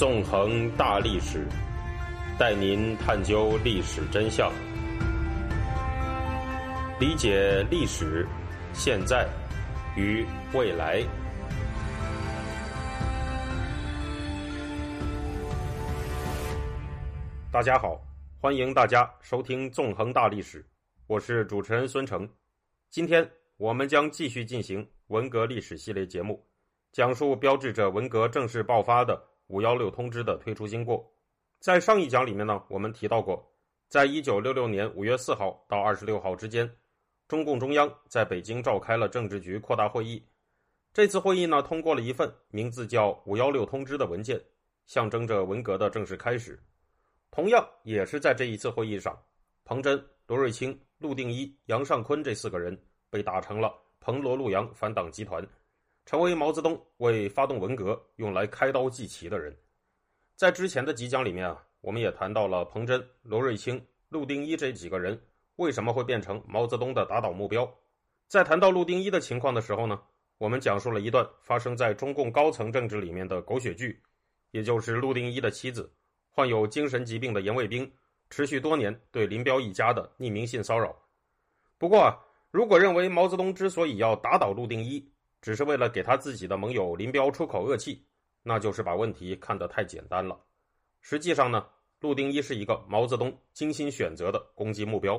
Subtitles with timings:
[0.00, 1.46] 纵横大历史，
[2.38, 4.50] 带您探究历史真相，
[6.98, 8.26] 理解历史、
[8.72, 9.28] 现在
[9.98, 10.24] 与
[10.54, 11.04] 未来。
[17.52, 18.00] 大家好，
[18.40, 20.62] 欢迎大家收听《纵横大历史》，
[21.08, 22.26] 我是主持人孙成。
[22.88, 26.42] 今天我们将继续进行文革历史系列节目，
[26.90, 29.29] 讲述标志着文革正式爆发的。
[29.50, 31.12] 五幺六通知的推出经过，
[31.58, 33.52] 在上一讲里面呢，我们提到过，
[33.88, 36.70] 在一九六六年五月四号到二十六号之间，
[37.26, 40.24] 中共中央在北京召开了政治局扩大会议。
[40.92, 44.40] 这次会议呢，通过了一份名字叫“五幺六通知”的文件，
[44.86, 46.58] 象征着文革的正式开始。
[47.32, 49.16] 同样也是在这一次会议上，
[49.64, 52.76] 彭真、罗瑞卿、陆定一、杨尚昆这四个人
[53.08, 55.44] 被打成了彭罗陆杨反党集团。
[56.10, 59.56] 成为毛泽东为发动文革用来开刀祭旗的人，
[60.34, 65.16] 在之前的几讲里面啊，我们也谈到了彭真、罗瑞卿、陆定一这几个人
[65.54, 67.72] 为什么会变成毛泽东的打倒目标。
[68.26, 70.02] 在谈到陆定一的情况的时候呢，
[70.38, 74.02] 我们讲述了一段发生在中共高层政治里面的狗血剧，
[74.50, 75.88] 也就是陆定一的妻子
[76.28, 77.88] 患有精神疾病的严卫兵
[78.30, 80.92] 持续多年对林彪一家的匿名性骚扰。
[81.78, 82.18] 不过啊，
[82.50, 85.08] 如果认为毛泽东之所以要打倒陆定一，
[85.40, 88.04] 只是为了给他自己的盟友林彪出口恶气，
[88.42, 90.38] 那就是把问题看得太简单了。
[91.00, 91.66] 实际上呢，
[92.00, 95.18] 陆定一是一个毛泽东精心选择的攻击目标。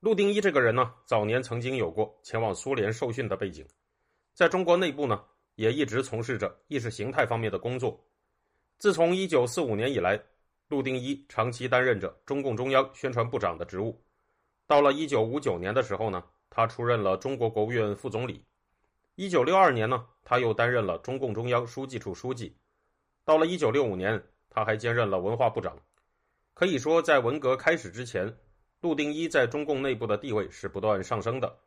[0.00, 3.66] 陆定一这个人呢，早年曾经有过前往苏联受训的背景，
[4.34, 7.98] 在中国内部呢，也一直从事着意识形态方面的工作。
[8.78, 10.22] 自从1945年以来，
[10.68, 14.00] 陆定一长期担任着中共中央宣传部长的职务。
[14.66, 18.44] 到了1959年的时候呢，他出任了中国国务院副总理。
[19.18, 22.54] 一九六二年呢，他又担任了中共中央书记处书记。
[23.24, 25.74] 到了一九六五年，他还兼任了文化部长。
[26.52, 28.30] 可以说，在文革开始之前，
[28.82, 31.58] 陆定一在中共内部的地位是不断上升的。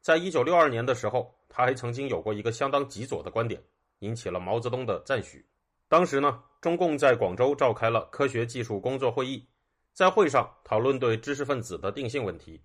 [0.00, 3.62] 在一九六二年的时候，他还曾经有过一个相当极左的观点，
[3.98, 5.44] 引起了毛泽东的赞许。
[5.88, 9.46] 当时呢，中共在广州召开了科学技术工作会议，
[9.92, 12.58] 在会上讨论对知识分子的定性问题。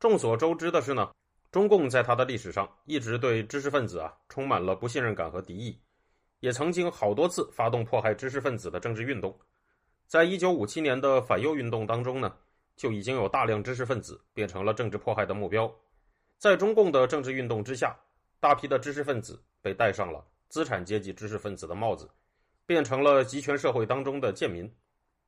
[0.00, 1.12] 众所周知的是呢。
[1.52, 5.78] 中共在他的历史上一直对知识分子啊充满了不信任感和敌意，
[6.40, 9.38] 也曾经好多次发动迫害知识分子的政治运动。
[10.06, 12.34] 在一九五七年的反右运动当中呢，
[12.74, 15.70] 就已经有大量知识分子变成了政治迫害的目标。
[16.38, 17.94] 在中共的政治运动之下，
[18.40, 22.08] 大批的知识分子被戴上了资产阶级知识分子的帽子，
[22.64, 24.74] 变成了集权社会当中的贱民。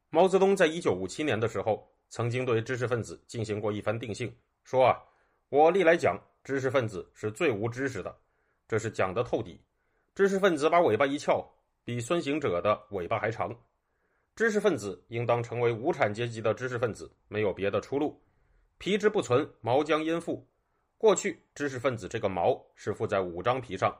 [0.08, 4.96] 毛泽东在一九五七年的时候，曾经对知识分子进行过一番定性，说啊。
[5.54, 8.12] 我历来讲，知识分子是最无知识的，
[8.66, 9.60] 这是讲得透底。
[10.12, 11.48] 知识分子把尾巴一翘，
[11.84, 13.56] 比孙行者的尾巴还长。
[14.34, 18.20] 知识分子应当成为无产阶级的知识分子，没有别的出路。
[18.78, 20.44] 皮之不存，毛将焉附？
[20.98, 23.96] 过去，知识分子这个毛是附在五张皮上，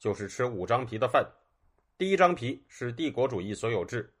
[0.00, 1.24] 就是吃五张皮的饭。
[1.96, 4.12] 第一张皮是帝国主义所有制，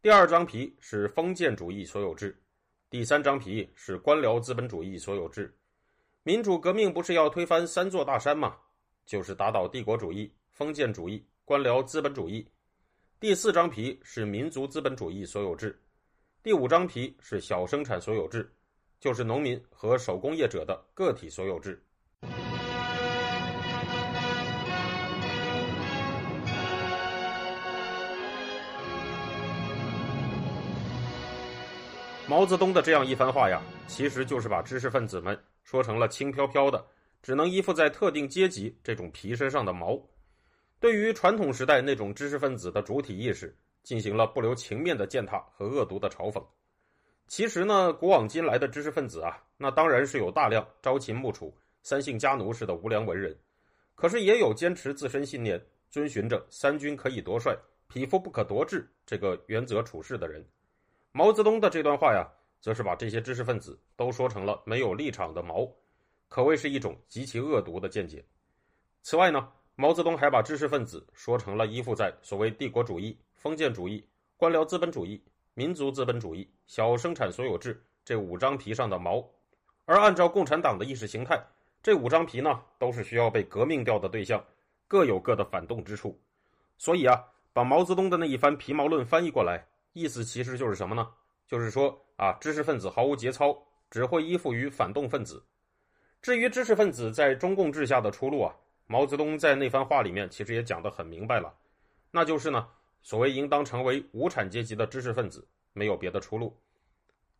[0.00, 2.40] 第二张皮是封建主义所有制，
[2.88, 5.52] 第三张皮是官僚资本主义所有制。
[6.24, 8.56] 民主革命不是要推翻三座大山吗？
[9.06, 12.46] 就是打倒帝国主义、封建主义、官僚资本主义。
[13.18, 15.80] 第四张皮是民族资本主义所有制，
[16.42, 18.52] 第五张皮是小生产所有制，
[19.00, 21.82] 就是农民和手工业者的个体所有制。
[32.26, 35.38] 毛泽东的这样一番话呀，其实就是把知识分子们。
[35.68, 36.82] 说成了轻飘飘的，
[37.20, 40.02] 只能依附在特定阶级这种皮身上的毛，
[40.80, 46.42] 对于传统时代那种知识分子的主体意识，进行了不留情面的践踏和恶毒的嘲讽。
[47.26, 53.38] 其实呢，古往今来的知识分子啊，那当然是有大量朝秦暮楚、三姓家奴式的无良文人，
[53.94, 57.54] 可是也有坚持自身信念、遵循着“三军可以夺帅，
[57.88, 60.42] 匹夫不可夺志”这个原则处事的人。
[61.12, 62.26] 毛泽东的这段话呀。
[62.60, 65.68] 则是把这些知识分子都说成了没有立场的毛，
[66.28, 68.24] 可谓是一种极其恶毒的见解。
[69.02, 74.04] 此外呢，毛泽东还把知识分子说成了依附在所谓帝国主义、封建主义、
[74.36, 75.22] 官僚资本主义、
[75.54, 79.24] 民族资本主义、小生产所有制这五张皮上的毛，
[79.84, 81.40] 而按照共产党的意识形态，
[81.82, 84.44] 这五张皮呢都是需要被革命掉的对象，
[84.86, 86.20] 各有各的反动之处。
[86.76, 91.08] 所以啊，把毛泽东的那一番皮毛论翻译过来，意思其实就是什么呢？
[91.46, 93.56] 就是说啊，知识分子毫无节操，
[93.88, 95.40] 只会依附于反动分子。
[96.20, 98.52] 至于知识分子在中共治下的出路啊，
[98.88, 101.54] 毛泽东在那番话里面其实也讲得很明白了，
[102.10, 102.68] 那就是呢，
[103.02, 106.58] 所谓应当成为无产阶级的知识分子，没有别的出路。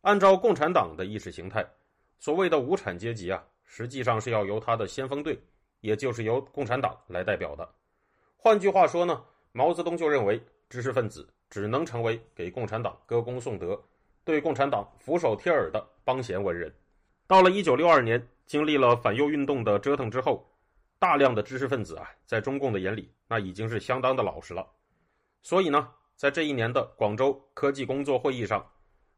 [0.01, 1.69] 按照共产党的意识形态，
[2.17, 5.37] 所谓的无产阶级啊，实际上是要由他的先锋队，
[5.81, 7.69] 也就是由共产党来代表的。
[8.37, 9.21] 换句话说呢，
[9.51, 13.77] 毛泽东就认为，知识分子只能成为给共产党歌功颂德、
[14.29, 16.71] 对共产党俯首帖耳的帮闲文人。
[17.25, 20.47] 到了一九六二年，经历了反右运动的折腾之后，
[20.99, 24.63] 大量的知识分子啊，在中共的眼里，那已经是相当的老实了。
[25.41, 28.63] 所以呢，在这一年的广州科技工作会议上，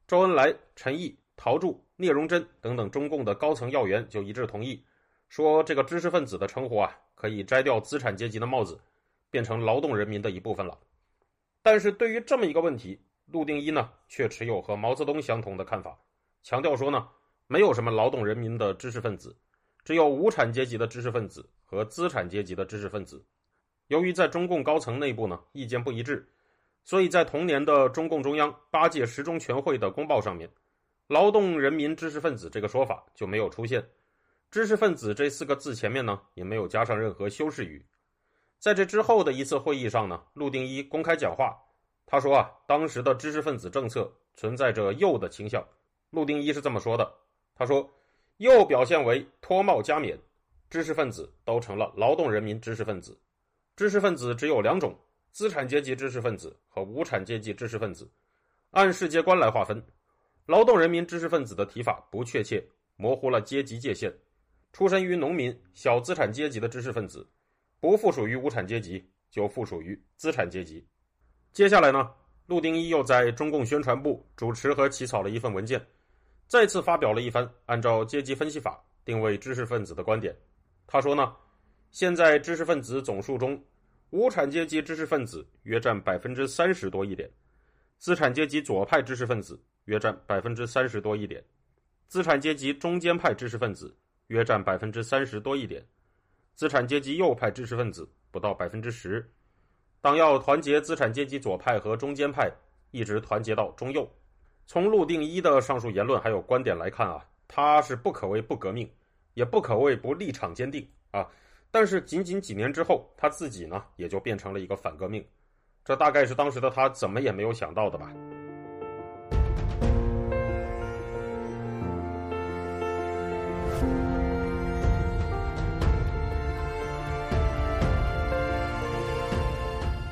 [0.08, 4.82] 周恩来、陈毅、陶铸、聂荣臻等等中共的高层要员就一致同意，
[5.28, 8.80] 说这个知识分子的称呼啊，可以摘掉资产阶级的帽子，
[9.30, 10.80] 变成劳动人民的一部分了。
[11.62, 13.02] 但是对于这么一个问题，
[13.32, 15.98] 陆定一呢，却持有和毛泽东相同的看法，
[16.44, 17.10] 强调说呢。
[17.48, 19.36] 没有什么劳动人民的知识分子，
[19.84, 23.22] 只有无产阶级的知识分子和资产阶级的知识分子。
[23.88, 26.26] 由于在中共高层内部呢意见不一致，
[26.86, 30.50] 所以在同年的中共中央八届十中全会的公报上面
[31.08, 33.86] ，“劳动人民知识分子”这个说法就没有出现
[34.50, 37.86] ，“知识分子”这四个字前面呢也没有加上任何修饰语。
[38.60, 41.54] 在这之后的一次会议上呢，陆定一公开讲话，
[42.12, 45.66] 他说啊，当时的知识分子政策存在着右的倾向。
[46.10, 47.10] 陆定一是这么说的。
[47.56, 47.90] 他说
[48.36, 50.20] ：“右表现为脱帽加冕，
[50.70, 53.18] 知识分子都成了劳动人民知识分子。
[53.78, 54.94] 知识分子只有两种：
[55.32, 58.12] 资产阶级知识分子和无产阶级知识分子。
[58.72, 59.82] 按世界观来划分，
[60.48, 62.62] 劳动人民知识分子的提法不确切，
[62.98, 64.14] 模糊了阶级界限。
[64.74, 67.26] 出身于农民、小资产阶级的知识分子，
[67.80, 70.86] 不附属于无产阶级，就附属于资产阶级。”
[71.54, 72.10] 接下来呢，
[72.48, 75.86] 陆定一又在中共宣传部主持和起草了一份文件。
[76.48, 80.34] 再次发表了一番按照阶级分析法定位知识分子的观点。
[80.88, 81.36] 他说呢，
[81.92, 83.62] 现在知识分子总数中，
[84.12, 87.30] 无产阶级知识分子约占百分之三十多一点，
[87.98, 91.44] 资产阶级左派知识分子约占百分之三十多一点，
[92.08, 93.94] 资产阶级中间派知识分子
[94.28, 95.86] 约占百分之三十多一点，
[96.56, 99.30] 资产阶级右派知识分子不到百分之十。
[100.02, 102.52] 党要团结资产阶级左派和中间派，
[102.90, 104.10] 一直团结到中右。
[104.66, 108.90] 从陆定一的上述言论还有观点来看啊，他是不可谓不革命，
[109.36, 111.28] 也不可谓不立场坚定啊。
[111.70, 115.24] 但是仅仅几年之后，他自己呢也就变成了一个反革命，
[115.86, 118.12] 这大概是当时的他怎么也没有想到的吧。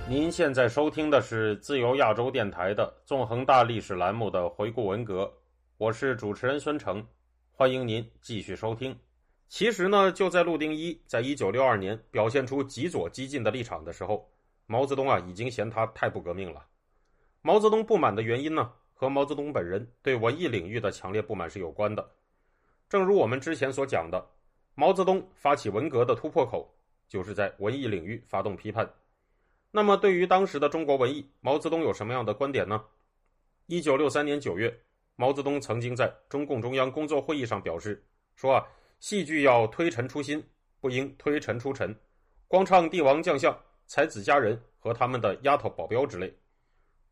[0.10, 5.32] 您现在收听的是自由亚洲电台的《纵横大历史》栏目的回顾文革，
[5.78, 7.06] 我是主持人孙成，
[7.52, 8.98] 欢迎您继续收听。
[9.50, 14.28] 其实呢，就在陆定一在一九六二年表现出极左激进的立场的时候，
[14.66, 16.66] 毛泽东啊已经嫌他太不革命了。
[17.44, 22.04] 毛泽东不满的原因呢，和毛泽东本人对文艺领域的强烈不满是有关的。
[22.90, 24.28] 正如我们之前所讲的，
[24.74, 26.68] 毛泽东发起文革的突破口，
[27.08, 28.90] 就是在文艺领域发动批判。
[29.72, 32.84] 那么，对于当时的中国文艺，毛泽东有什么样的观点呢？
[33.68, 34.76] 一九六三年九月，
[35.16, 38.04] 毛泽东曾经在中共中央工作会议上表示
[38.36, 38.66] 说：“啊，
[39.00, 40.44] 戏剧要推陈出新，
[40.80, 41.96] 不应推陈出陈，
[42.48, 43.56] 光唱帝王将相、
[43.86, 46.36] 才子佳人和他们的丫头保镖之类。”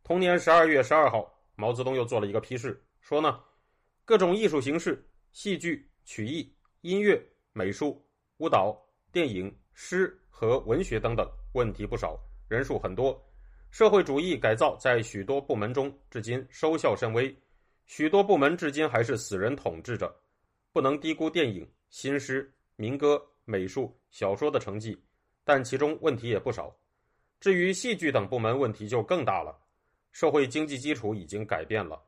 [0.03, 3.39] 同年十二月十二号，毛泽东又做了一个批示，说呢，
[4.03, 7.23] 各种艺术形式，戏剧、曲艺、音乐、
[7.53, 8.03] 美术、
[8.37, 8.75] 舞蹈、
[9.11, 12.19] 电影、诗和文学等等，问题不少。
[12.47, 13.21] 人数很多，
[13.71, 17.35] 社会主义改造在许多部门中至今收效甚微，
[17.85, 20.13] 许多部门至今还是死人统治着。
[20.71, 24.97] 不能低估电影、新诗、民歌、美术、小说的成绩，
[25.43, 26.73] 但其中问题也不少。
[27.39, 29.57] 至于戏剧等部门，问题就更大了。
[30.11, 32.01] 社会经济基础已经改变了，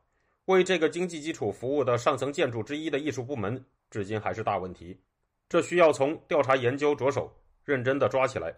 [0.46, 4.98] 为这个经济基础服务的上层建筑之一的艺术部门，至今还是大问题。
[5.48, 7.30] 这需要从调查研究着手，
[7.64, 8.54] 认真的抓起来。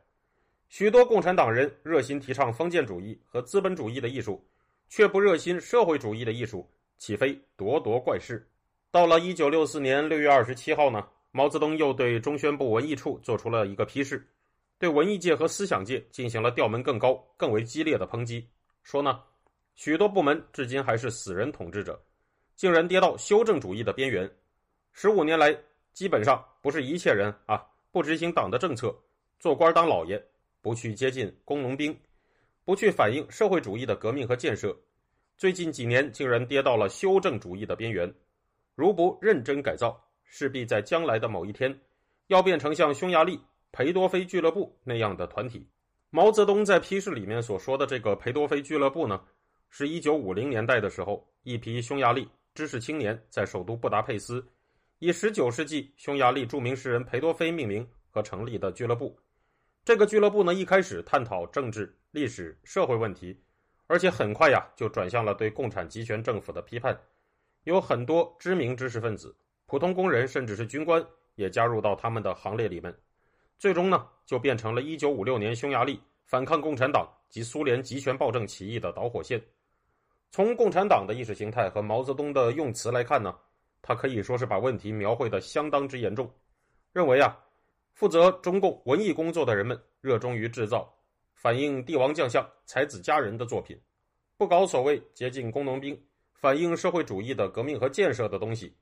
[0.73, 4.43] 许多共产党人热心提倡封建主义和资本主义的艺术，
[4.88, 8.49] 却不热心社会主义的艺术，岂非咄咄怪事？
[8.91, 14.26] 到了一九六四年六月二十七号呢，毛泽东又对中宣部文艺处做出了一个批示，
[14.79, 18.49] 对文艺界和思想界进行了调门更高、更为激烈的抨击，
[18.83, 19.21] 说呢，
[19.75, 22.02] 许多部门至今还是死人统治者，
[22.57, 24.26] 竟然跌到修正主义的边缘。
[24.95, 25.55] 十五年来，
[25.93, 28.91] 基本上不是一切人啊，不执行党的政策，
[29.38, 30.19] 做官当老爷。
[30.62, 31.95] 不去接近工农兵，
[32.64, 34.75] 不去反映社会主义的革命和建设，
[35.37, 38.11] 最近几年竟然跌到了修正主义的边缘。
[38.75, 41.78] 如不认真改造，势必在将来的某一天，
[42.28, 43.38] 要变成像匈牙利
[43.73, 45.69] 裴多菲俱乐部那样的团体。
[46.11, 49.21] 毛泽东在批示里面所说的这个裴多菲俱乐部呢，
[49.69, 54.47] 是一九五零年代的时候，一批匈牙利知识青年在首都布达佩斯，
[55.00, 59.19] 以十九世纪匈牙利著名诗人裴多菲命名和成立的俱乐部。
[59.85, 63.37] 这个俱乐部呢，一开始探讨政治、历史、社会问题，
[63.89, 66.97] 而且很快呀，就转向了对共产集权政府的批判。
[67.65, 69.37] 有很多知名知识分子、
[69.67, 72.95] 普通工人，甚至是军官，也加入到他们的行列里面。
[73.59, 79.43] 最终呢，就变成了1956年匈牙利反抗共产党及苏联集权暴政起义的导火线。
[80.31, 83.37] 从共产党的意识形态和毛泽东的用词来看呢，
[83.83, 86.33] 他可以说是把问题描绘的相当之严重。
[86.93, 87.37] 认为啊，
[87.93, 90.93] 负责中共文艺工作的人们热衷于制造
[91.35, 93.81] 反映帝王将相、才子佳人的作品，
[94.37, 96.01] 不搞所谓接近工农兵、
[96.35, 98.77] 反映社会主义的革命和建设的东西。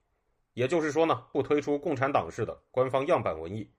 [0.55, 3.71] 也就是说呢，不推出共产党式的官方样板文艺。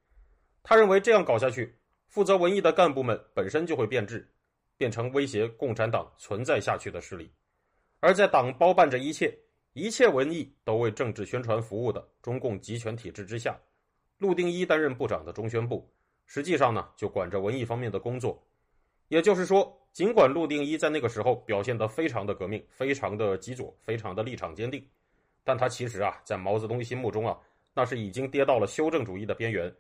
[0.64, 4.28] 他认为这样搞下去，负责文艺的干部们本身就会变质，
[4.78, 7.32] 变成威胁共产党存在下去的势力。
[8.00, 9.38] 而在党包办着一切、
[9.74, 13.60] 一切文艺都为政治宣传服务的中共集权体制之下，
[14.22, 15.92] 陆定一担任部长的中宣部，
[16.28, 18.40] 实际上呢就管着文艺方面的工作。
[19.08, 24.88] 也就是说，尽管陆定一在那个时候表现得非常的革命、非常的极左、非常的立场坚定，
[25.44, 27.36] 但他其实啊，在毛泽东心目中啊，
[27.74, 29.74] 那是已经跌到了修正主义的边缘。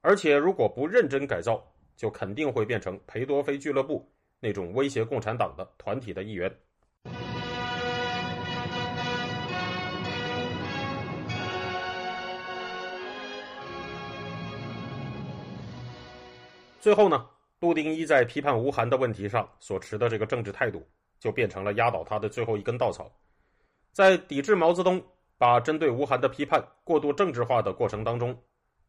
[0.00, 1.62] 而且，如果不认真改造，
[1.94, 4.10] 就肯定会变成裴多菲俱乐部
[4.40, 6.50] 那种威胁共产党的团体的一员。
[16.84, 17.26] 最后呢，
[17.60, 20.86] 陆定一在批判吴晗的问题上所持的这个政治态度，
[21.18, 23.10] 就变成了压倒他的最后一根稻草。
[23.90, 25.02] 在抵制毛泽东、
[25.38, 28.38] 把针对吴晗的批判过度政治化的过程当中。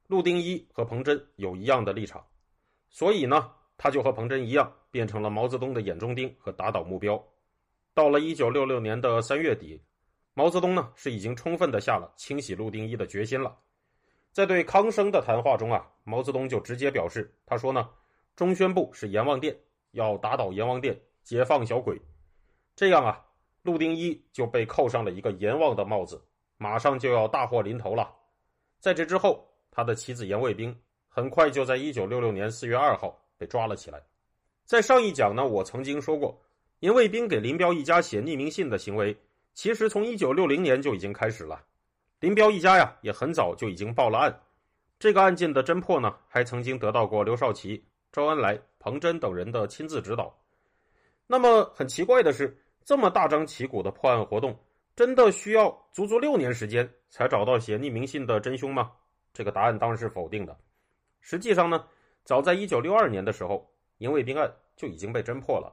[0.07, 2.21] 陆定一和彭真有一样的立场，
[2.89, 7.23] 所以呢，他就和彭真一样，变成了毛泽东的眼中钉和打倒目标。
[7.93, 9.81] 到了一九六六年的三月底，
[10.33, 13.57] 毛泽东呢是已经充分的下了清洗陆定一的决心了。
[14.35, 17.89] 在对康生的谈话中啊，毛泽东就直接表示，他说呢，
[18.35, 19.57] 中宣部是阎王殿，
[19.91, 21.97] 要打倒阎王殿，解放小鬼。
[22.75, 23.25] 这样啊，
[23.61, 26.21] 陆定一就被扣上了一个阎王的帽子，
[26.57, 28.13] 马上就要大祸临头了。
[28.81, 29.49] 在这之后。
[29.71, 30.73] 他的妻子严卫兵
[31.09, 34.01] 很快就在一九六六年四月二号被抓了起来。
[34.63, 36.41] 在上一讲呢，我曾经说过，
[36.79, 39.13] 严卫兵给林彪一家写匿名信的行为，
[39.53, 41.61] 其实从一九六零年就已经开始了。
[42.25, 44.35] 林彪一家呀，也很早就已经报了案。
[44.97, 50.35] 这个案件的侦破呢，还曾经得到过刘少奇、周恩来、彭真等人的亲自指导。
[51.27, 54.57] 那么很奇怪的是，这么大张旗鼓的破案活动，
[54.95, 58.91] 真的需要足足六年时间才找到写匿名信的真凶吗？
[59.31, 60.57] 这个答案当然是否定的。
[61.21, 61.85] 实际上呢，
[62.23, 65.71] 早在一九六二年的时候，营卫兵案就已经被侦破了。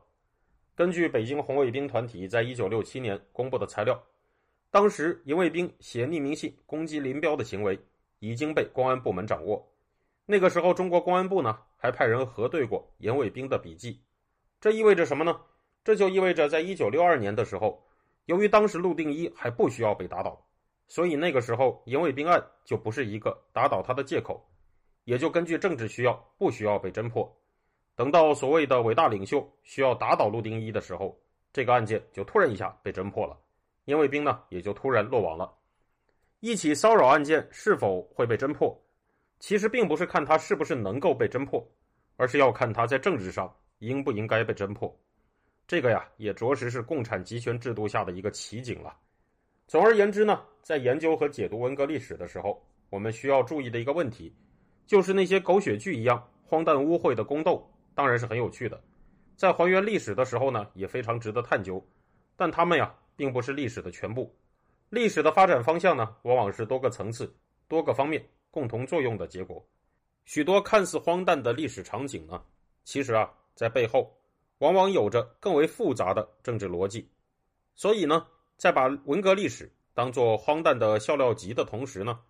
[0.74, 3.98] 根据北京红卫兵团体在一九六七年公布的材料，
[4.72, 7.78] 当时严卫兵写匿名信攻击林彪的行为
[8.20, 9.70] 已经被公安部门掌握。
[10.24, 14.00] 那个时候，中国公安部呢还派人核对过严卫兵的笔记。
[14.62, 15.38] 这意味着什么呢？
[15.84, 17.84] 这就意味着在一九六二年的时候，
[18.24, 20.42] 由于当时陆定一还不需要被打倒。
[20.88, 24.42] 所以那个时候，严卫兵案就不是一个打倒他的借口，
[25.04, 27.30] 也就根据政治需要，不需要被侦破。
[27.94, 31.20] 等到所谓的伟大领袖需要打倒陆定一的时候，
[31.52, 33.38] 这个案件就突然一下被侦破了，
[33.86, 35.52] 营卫兵呢也就突然落网了。
[36.40, 38.76] 一起骚扰案件是否会被侦破，
[39.38, 41.64] 其实并不是看他是不是能够被侦破，
[42.16, 44.92] 而是要看他在政治上应不应该被侦破。
[45.66, 48.96] 这个呀，也着实是共产集权制度下的一个奇景了。
[49.68, 54.34] 总而言之呢，在研究和解读文革历史的时候，我们需要注意的一个问题，
[54.86, 58.78] 就是那些狗血剧一样荒诞污秽的宫斗，当然是很有趣的，
[59.36, 61.82] 在还原历史的时候呢，也非常值得探究。
[62.36, 64.34] 但他们呀，并不是历史的全部。
[64.90, 67.32] 历史的发展方向呢，往往是多个层次、
[67.68, 69.64] 多个方面共同作用的结果。
[70.24, 72.42] 许多看似荒诞的历史场景呢，
[72.82, 74.12] 其实啊，在背后
[74.58, 77.08] 往往有着更为复杂的政治逻辑。
[77.76, 78.26] 所以呢。
[78.58, 82.20] 在把文革历史当作荒诞的笑料集的同时呢，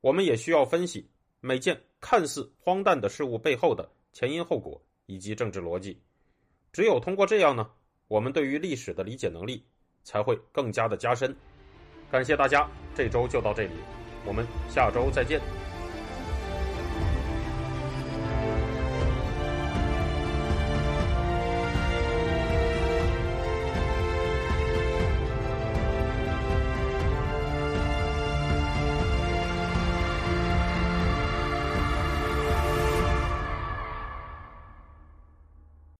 [0.00, 1.08] 我们也需要分析
[1.40, 6.02] 每件看似荒诞的事物背后的前因后果以及政治逻辑。
[6.72, 7.70] 只有通过这样呢，
[8.08, 9.64] 我们对于历史的理解能力
[10.06, 11.34] 才会更加的加深。
[12.12, 13.72] 感谢大家，这周就到这里，
[14.24, 15.40] 我们下周再见。